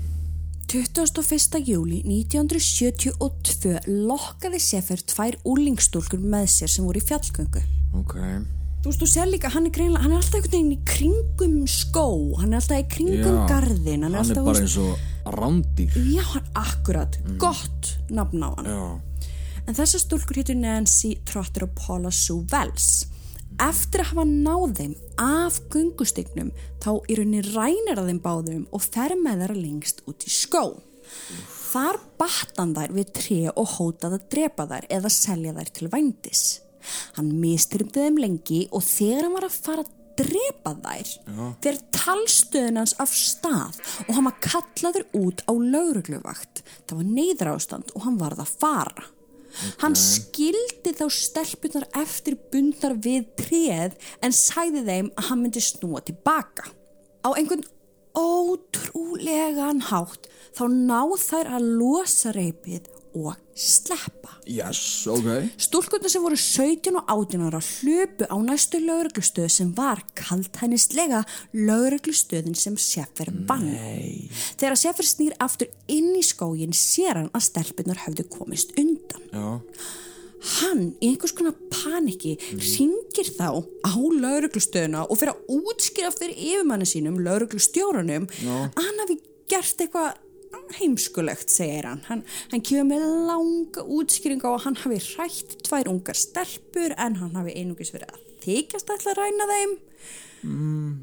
[0.72, 1.60] 21.
[1.68, 3.74] júli 1972
[4.08, 7.60] lokkaði Sjeffer tvær úlingstúlkur með sér sem voru í fjallgöngu.
[8.00, 8.14] Ok.
[8.16, 11.58] Þú veist, þú sér líka, hann er greinlega, hann er alltaf einhvern veginn í kringum
[11.68, 12.08] skó,
[12.40, 13.44] hann er alltaf í kringum Já.
[13.52, 14.94] garðin, hann er Hann er bara eins og
[15.36, 15.92] rándýr.
[16.08, 18.72] Já, hann akkurat, gott nafn á hann.
[18.72, 19.28] Já.
[19.68, 23.12] En þessar stúlkur hétu Nancy Trotter og Paula Sue Wells.
[23.60, 28.84] Eftir að hafa náð þeim af gungustygnum þá í rauninni rænir að þeim báðum og
[28.86, 30.64] fer með þeirra lengst út í skó.
[31.72, 36.44] Þar battan þær við tré og hótað að drepa þær eða selja þær til vændis.
[37.18, 41.12] Hann mistyrmdi þeim lengi og þegar hann var að fara að drepa þær
[41.64, 46.64] þegar talstöðun hans af stað og hann var kallaður út á laurugluvakt.
[46.88, 49.08] Það var neyðra ástand og hann varð að fara.
[49.82, 56.04] Hann skildi þá stelpunar eftir bundar við tréð en sagði þeim að hann myndi snúa
[56.08, 56.72] tilbaka.
[57.26, 57.66] Á einhvern
[58.18, 64.38] ótrúlegan hátt þá náð þær að losa reypið og sleppa.
[64.50, 65.28] Yes, ok.
[65.62, 72.58] Stúlkurnar sem voru 17 og 18 ára hlupu á næstu lauruglustöð sem var kaltænislega lauruglustöðin
[72.58, 73.70] sem Sjeffer vann.
[74.58, 79.28] Þegar Sjeffer snýr aftur inn í skógin sér hann að stelpunar höfðu komist undan.
[79.32, 79.50] Já.
[80.42, 86.88] Hann í einhvers konar paniki ringir þá á lauruglustöðuna og fyrir að útskýra fyrir yfirmanni
[86.90, 89.20] sínum, lauruglustjórunum, að hann hafi
[89.52, 90.18] gert eitthvað
[90.80, 92.02] heimskulegt, segir hann.
[92.08, 97.36] Hann, hann kemur með langa útskýringa að hann hafi hrætt tvær ungar stelpur en hann
[97.40, 99.74] hafi einungis verið að þykjast ætla að ræna þeim.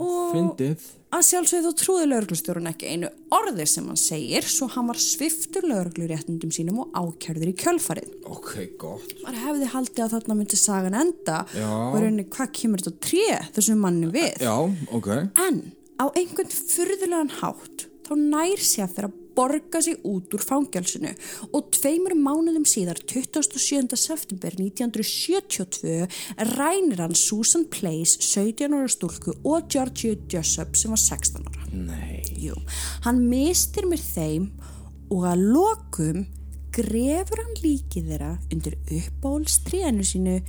[0.03, 0.87] og Fyndið.
[1.15, 5.63] að sjálfsögðu þá trúði lauruglustjórun ekki einu orði sem hann segir svo hann var sviftur
[5.71, 8.09] laurugluréttundum sínum og ákjörður í kjölfarið.
[8.27, 8.51] Ok,
[8.83, 9.15] gott.
[9.23, 11.69] maður hefði haldið að þarna myndi sagan enda Já.
[11.71, 14.57] og rauninni hvað kemur þetta tré þessum manni við Já,
[14.91, 15.09] ok.
[15.47, 15.63] en
[16.03, 21.13] á einhvern furðulegan hátt þá nær sér að borga sig út úr fangjálsinu
[21.55, 23.95] og tveimur mánuðum síðar 27.
[23.95, 26.09] september 1972
[26.57, 32.25] rænir hann Susan Place 17 ára stúlku og Georgia Jessup sem var 16 ára Nei.
[32.39, 32.57] Jú,
[33.07, 34.51] hann mistir mér þeim
[35.15, 36.27] og að lokum
[36.75, 40.41] grefur hann líkið þeirra undir uppáhaldstrénu sínu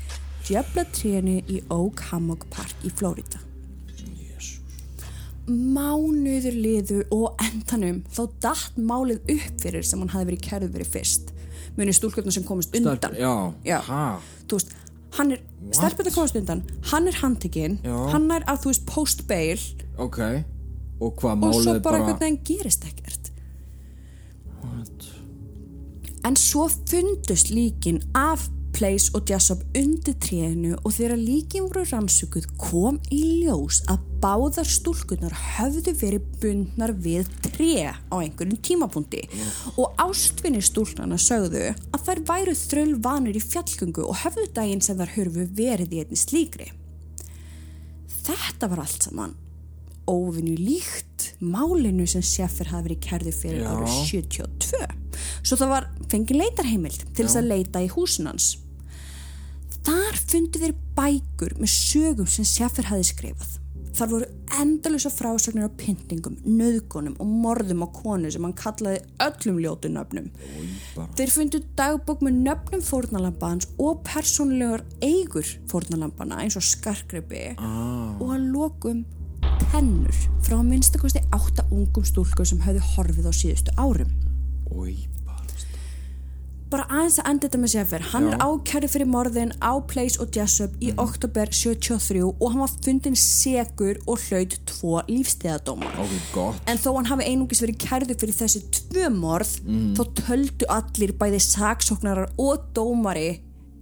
[0.48, 3.49] djöflatrénu í Oak Hammock Park í Flórida.
[5.50, 10.94] Mánuður liðu og endanum þá datt málið upp fyrir sem hann hafi verið kærið verið
[10.94, 11.34] fyrst.
[11.78, 13.00] Muni stúlkurnar sem komist undan.
[13.00, 13.34] Stelp, já.
[13.66, 13.80] Já.
[14.46, 14.74] Þú veist,
[15.18, 17.80] hann er, stelpurnar komast undan, hann er handtekinn,
[18.14, 19.68] hann er að þú veist post-bail
[20.00, 20.20] Ok.
[21.00, 22.00] Og hvað og málið svo er bara bara...
[22.00, 23.32] einhvern veginn gerist ekkert.
[24.64, 25.10] What?
[26.28, 32.46] En svo fundust líkin af Place og Jessup undir trénu og þegar líkin voru rannsökuð
[32.62, 39.26] kom í ljós að báðar stúlkunar höfðu verið bundnar við tré á einhverjum tímapunkti
[39.76, 45.00] og ástvinni stúlknarna sögðu að þær væru þröl vanur í fjallgöngu og höfðu daginn sem
[45.00, 46.72] þær hörfu verið í einni slíkri.
[48.30, 49.38] Þetta var allt saman
[50.10, 53.70] óvinni líkt málinu sem Sjeffer hafi verið kærði fyrir Já.
[53.76, 54.99] árið 72.
[55.44, 58.58] Svo það var fengið leitarheimild til þess að leita í húsin hans.
[59.86, 63.56] Þar fundu þeir bækur með sögum sem Sjeffer hafi skrifað.
[64.00, 64.28] Þar voru
[64.60, 70.30] endalusa frásagnir á pyntingum, nöðgunum og morðum á konu sem hann kallaði öllum ljótu nöfnum.
[71.18, 78.14] Þeir fundu dagbók með nöfnum fórnalampans og persónlegar eigur fórnalampana eins og skarkripi Ah.
[78.20, 79.06] og að lokum
[79.72, 84.12] tennur frá minnstakosti átta ungum stúlkur sem höfðu horfið á síðustu árum.
[84.72, 84.96] Ói,
[86.72, 86.86] bara.
[86.90, 88.32] Aðeins að enda þetta með Sjeffer, hann Já.
[88.36, 93.18] er ákæri fyrir morðin á Place og Jessup í oktober 73 og hann var fundin
[93.20, 95.92] segur og hlaut tvo lífstíðadóma.
[96.00, 96.62] Ok, gott.
[96.70, 99.58] En þó hann hafi einungis verið kærðu fyrir þessi tvö morð,
[99.98, 103.30] þá töldu allir bæði saksóknarar og dómari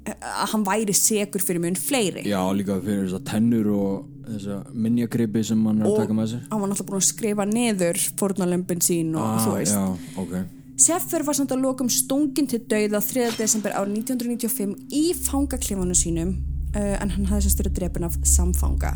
[0.08, 4.60] að hann væri segur fyrir mun fleiri Já, líka fyrir þess að tennur og þessa
[4.72, 8.00] minjagripi sem hann er að taka með sér hann var náttúrulega búin að skrifa neður
[8.22, 10.38] fórnarlömpin sín og þú veist Ah, Já, ok
[10.78, 13.32] Seffer var samt að lokum stungin til dauða 3.
[13.40, 16.36] desember árið 1995 í fangaklifanum sínum
[16.76, 18.94] uh, en hann hafði semst verið drepin af samfanga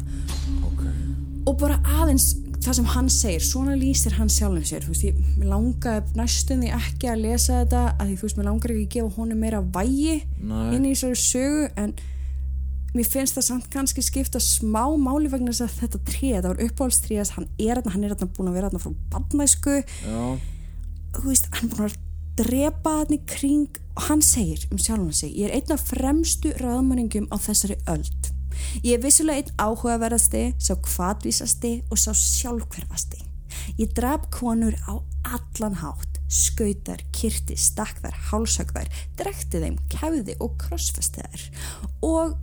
[0.62, 0.86] Ok
[1.50, 5.46] og bara aðeins það sem hann segir svona lýsir hann sjálfum sér þú veist, ég
[5.50, 8.96] langaði næstum því ekki að lesa þetta að því þú veist, mér langar ekki að
[8.96, 10.68] gefa honum meira vægi Nei.
[10.76, 11.96] inn í þessari sögu en
[12.94, 16.64] mér finnst það samt kannski skipta smá máli vegna þess að þetta tré, þetta var
[16.68, 20.22] uppáhaldstríðas hann er þarna, hann er þarna búin að vera þarna frá badnæsku Já,
[21.16, 21.98] þú veist, hann búin að
[22.42, 26.54] drepa hann í kring og hann segir um sjálfan sig ég er einn af fremstu
[26.62, 28.32] ráðmanningum á þessari öld.
[28.84, 33.20] Ég er vissulega einn áhugaverðasti sá kvatvísasti og sá sjálfhverfasti.
[33.80, 34.96] Ég draf konur á
[35.28, 41.44] allan hátt skautar, kirti, stakk þær hálsögð þær, drekti þeim kæði og krossfesti þær
[42.08, 42.38] og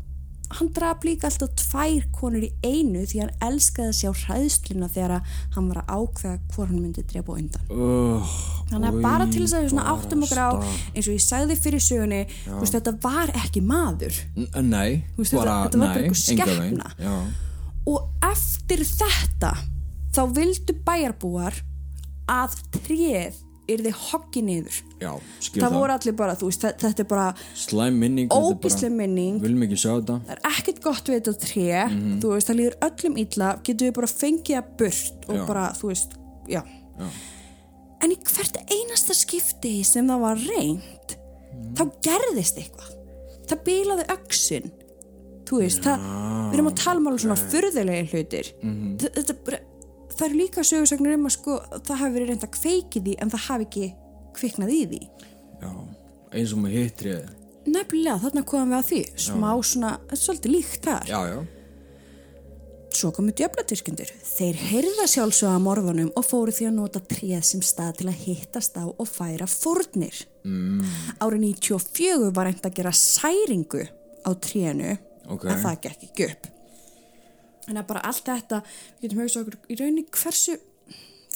[0.56, 5.26] hann draf líka alltaf tvær konur í einu því hann elskaði að sjá hræðsluna þegar
[5.56, 7.66] hann var að ákveða hvor hann myndi drepa undan.
[7.68, 8.36] Uh,
[8.70, 10.50] Þannig að bara til þess að við svona áttum okkur á
[10.94, 14.16] eins og ég sagði fyrir sögunni veist, þetta var ekki maður.
[14.36, 16.90] N- Nei, veist, bara, þetta- þetta var bara skepna.
[16.98, 17.16] Já,
[17.88, 19.52] og eftir þetta
[20.16, 21.60] þá vildu bæjarbúar
[22.28, 23.36] að tréð
[23.68, 24.76] yrði hoggi niður.
[25.00, 28.28] Já, skil það það, voru allir bara, þú veist, þe- þetta er bara Slæm minning
[28.32, 29.40] ógislega minning.
[30.26, 32.20] Það er ekkert gott við þetta tré Mhm.
[32.22, 33.48] þú veist, það líður öllum illa.
[33.62, 35.46] Getur við bara fengið að burt og Já.
[35.46, 36.12] bara, þú veist,
[36.48, 36.62] já.
[36.98, 37.08] Já.
[38.00, 41.16] en í hvert einasta skipti sem það var reynd
[41.74, 42.92] þá gerðist eitthvað.
[43.48, 44.70] Það bílaði öxin.
[45.48, 45.98] Þú veist, það,
[46.52, 48.52] við erum að tala um alveg svona furðulegi hlutir.
[48.62, 48.96] Mhm.
[48.98, 49.58] Þa- þetta bara,
[50.18, 53.34] það eru líka sögursögnur um að sko, það hafi verið reynd að kveiki því en
[53.34, 53.90] það hafi ekki
[54.38, 55.02] kviknað í því
[55.58, 55.70] Já,
[56.38, 57.28] eins og með hittrið
[57.68, 61.38] nefnilega, þarna komum við að því smá svona, þetta er svolítið líkt þar Já, já,
[62.98, 64.08] Svo komu djöflatyrkjendur.
[64.24, 68.78] Þeir heyrða sjálfsögða morðunum og fóru því að nota tréð sem stað til að hittast
[68.80, 70.22] á og færa fórnir.
[70.48, 70.80] Mm.
[71.20, 73.84] Árið 94 var reynd að gera særingu
[74.24, 74.96] á trénu
[75.28, 75.44] Ok.
[75.44, 76.48] en það gekk ekki upp.
[77.68, 78.62] En að bara allt þetta,
[78.98, 80.58] við getum hugsað okkur í rauninni hversu,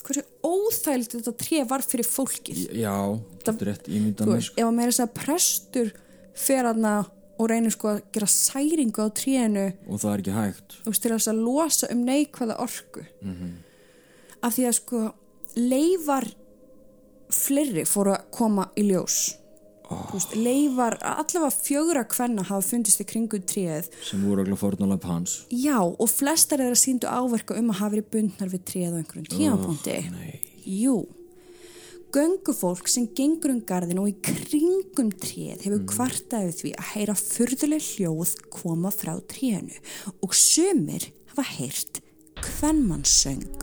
[0.02, 2.62] hversu óþægild þetta tré var fyrir fólkið.
[2.74, 2.94] já,
[3.42, 4.60] þetta er rétt ímynda Þú mér veist, sko.
[4.62, 5.92] ef að meira þess að prestur
[6.34, 6.94] fer aðna
[7.42, 11.02] og reynir sko að gera særingu á trénu og það er ekki hægt þú veist,
[11.02, 13.04] til þess að losa um neikvæða orku
[14.42, 15.00] af því að sko
[15.56, 16.26] leifar
[17.32, 19.16] fleiri fóru að koma í ljós
[20.12, 25.40] veist, leifar, allavega fjögra kvenna hafa fundist í kringum tríð sem voru alveg fórnalega hans.
[25.50, 29.32] Já, og flestar þeirra síndu áverka um að hafa verið bundnar við tríð á einhverjum
[29.32, 29.98] tímapunkti.
[30.12, 30.40] nei.
[30.66, 31.02] jú.
[32.12, 37.88] Göngufólk sem gengur um garðin og í kringum tréð hefur kvartaði því að heyra furðuleg
[37.94, 39.80] hljóð koma frá trénu.
[40.20, 42.02] Og sömur hafa heyrt
[42.42, 43.61] kvennmannssöng.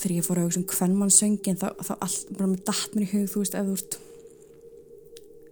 [0.00, 3.10] Þegar ég fór að hugsa um kvennmannssöngin þá, þá allt bara með datt mér í
[3.12, 3.98] hug, þú veist, ef þú ert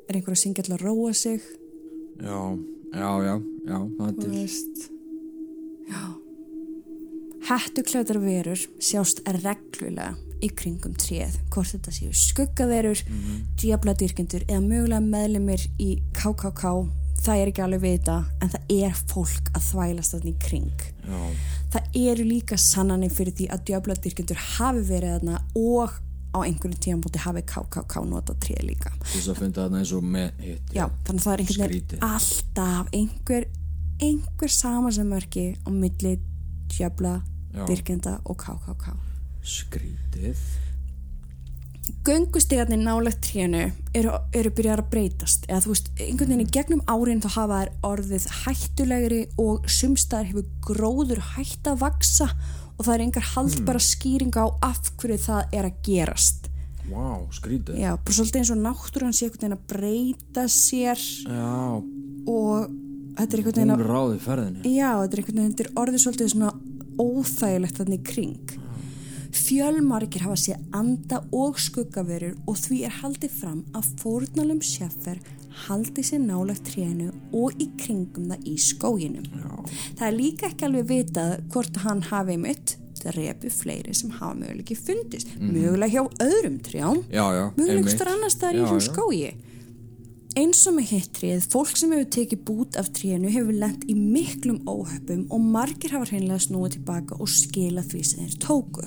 [0.08, 1.42] er einhver að syngja til að róa sig,
[2.22, 2.38] já,
[2.96, 3.34] já, já,
[3.68, 4.54] já það er.
[5.88, 6.04] Já.
[7.48, 13.44] Hættuklæðar verur sjást reglulega í kringum tréð, hvort þetta séu skuggaverur, mm -hmm.
[13.60, 16.88] djabladyrkendur eða mögulega meðlumir í KKK,
[17.22, 20.84] það er ekki alveg vita en það er fólk að þvælast þannig í kring.
[21.04, 21.22] já,
[21.68, 25.96] Það eru líka sannanir fyrir því að djabladyrkendur hafi verið þarna og
[26.32, 28.92] á einhverjum tímanbúti hafi KKK nota tréð líka.
[29.04, 32.06] þess að funda þarna eins og með hitt Já, þannig að það er einhvern veginn
[32.08, 33.46] alltaf einhver,
[34.00, 36.14] einhver samasemörki á milli
[36.72, 37.14] djöfla,
[37.54, 37.64] Já.
[37.68, 38.92] dyrkenda og KKK.
[39.42, 40.36] skrítið
[42.06, 45.46] Göngustegarnir nálægt trénu eru, eru byrjar að breytast.
[45.48, 50.30] Eða þú veist, einhvern veginn í gegnum árin þá hafa þær orðið hættulegri og sumstaðar
[50.30, 52.28] hefur gróður hætt að vaksa
[52.78, 56.48] og það er engar haldbara skýringa á af hverju það er að gerast.
[56.88, 57.80] Vá, skrítið.
[57.82, 61.82] Já, bara svolítið eins og náttúran sé einhvern veginn að breyta sér Já,
[62.32, 62.70] og
[63.18, 64.72] þetta er einhvern veginn hún að ráði ferðinni.
[64.78, 66.54] Já, þetta er einhvern veginn, þetta er orðið svolítið svona
[66.98, 68.56] óþægilegt þannig kring.
[69.48, 75.20] Fjölmargir hafa séð anda og skuggaverur og því er haldið fram að fórnalum sjöffer
[75.64, 79.24] haldi sér nálagt trénu og í kringum það í skóginum.
[79.32, 79.54] Já,
[79.96, 84.66] Það er líka ekki alveg vitað hvort hann hafi mitt drepi fleiri sem hafa mögulega
[84.66, 85.32] ekki fundist.
[85.40, 86.60] Mögulega hjá öðrum
[87.56, 87.94] mögulega einmitt.
[87.96, 88.92] stór annars staðar í Já, þessum já.
[88.92, 89.32] skógi.
[90.38, 93.96] Eins og með hitt tréð, fólk sem hefur tekið bút af trénu hefur lent í
[93.96, 98.84] miklum óhöppum og margir hafa hreinlega snúið tilbaka og skila því sem þeir tóku.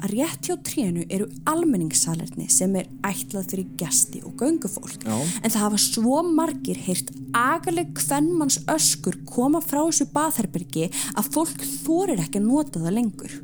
[0.00, 5.16] Að rétt hjá trénu eru almenningssalerni sem er ætlað fyrir gesti og göngufólk Já.
[5.16, 11.64] en það hafa svo margir heyrt agaleg kvennmanns öskur koma frá þessu baðherbergi að fólk
[11.84, 13.36] þorir ekki að nota það lengur.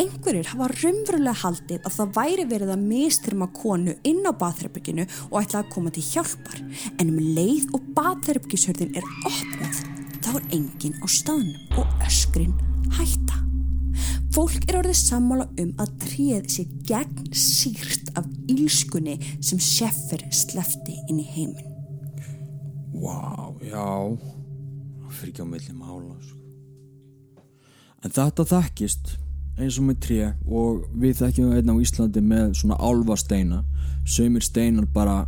[0.00, 5.38] Einhverjir hafa raunverulega haldið að það væri verið að mistrima konu inn á baðherberginu og
[5.42, 6.64] ætla að koma til hjálpar
[6.96, 9.84] en um leið og baðherbergishörðin er opnað
[10.22, 12.56] þá er enginn á staðnum og öskrin
[12.98, 13.51] hætta.
[14.32, 20.94] Fólk er orðið sammála um að tríð sé gegn sírt af ílskunni sem Sheffer slefti
[21.10, 21.68] inn í heiminn.
[23.02, 23.84] Vá, já
[25.02, 26.38] Það fyrir ekki á milli mála sko.
[28.02, 29.12] En þetta þekkist
[29.60, 33.60] eins og með tré og við þekkjum einn á Íslandi með svona álfasteina
[34.08, 35.26] sömur steinar bara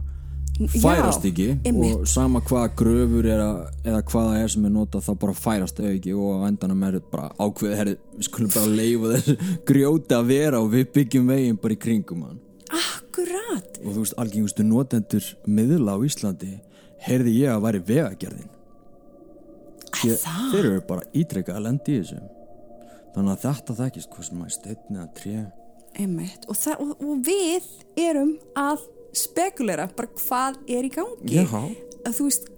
[0.55, 1.95] færast Já, ekki einmitt.
[1.99, 5.81] og sama hvaða gröfur er að, eða hvaða er sem er notað þá bara færast
[5.81, 9.37] þau ekki og á endanum er bara ákveð herri, við skulum bara leifa þessu
[9.71, 12.39] grjóti að vera og við byggjum veginn bara í kringum hann
[12.71, 13.81] Akkurat!
[13.83, 16.53] og þú veist algengustu notendur miðla á Íslandi
[17.05, 18.53] heyrði ég að væri vegagerðin
[20.05, 20.19] Ég,
[20.53, 22.23] þeir eru bara ítrekkað að lendi í þessu
[23.15, 25.45] þannig að þetta þekkist hvað sem maður steitni að tré.
[26.51, 27.69] Og, og, og við
[28.03, 28.83] erum að
[29.19, 31.47] spekulera bara hvað er í gangi Já.
[32.05, 32.53] að þú veist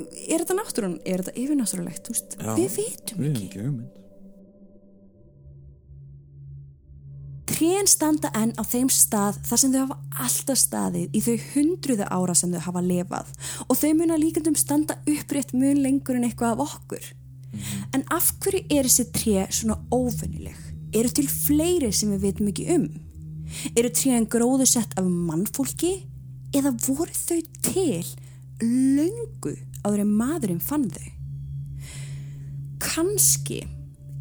[0.00, 2.12] er þetta náttúrun, er þetta yfirnáttúrulegt
[2.56, 3.98] við vitum við ekki ekki
[7.50, 12.06] Trén standa enn á þeim stað þar sem þau hafa alltaf staðið í þau hundruðu
[12.08, 13.32] ára sem þau hafa lifað
[13.66, 17.10] og þau muna líkandum standa upprétt mun lengur en eitthvað af okkur.
[17.92, 20.56] En af hverju er þessi tré svona óvennileg?
[20.96, 22.88] Eru til fleiri sem við veitum ekki um?
[23.76, 25.92] Eru trén gróðusett af mannfólki
[26.56, 28.04] eða voru þau til
[28.60, 31.08] löngu áður en maðurinn fann þau?
[32.80, 33.62] Kanski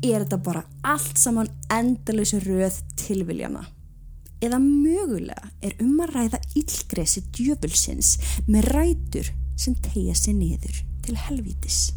[0.04, 3.66] er þetta bara allt saman endalösa röð tilviljana.
[4.40, 8.16] Eða mögulega er um að ræða illgresi djöfulsins
[8.48, 11.90] með rætur sem tegja sig niður til helvítis.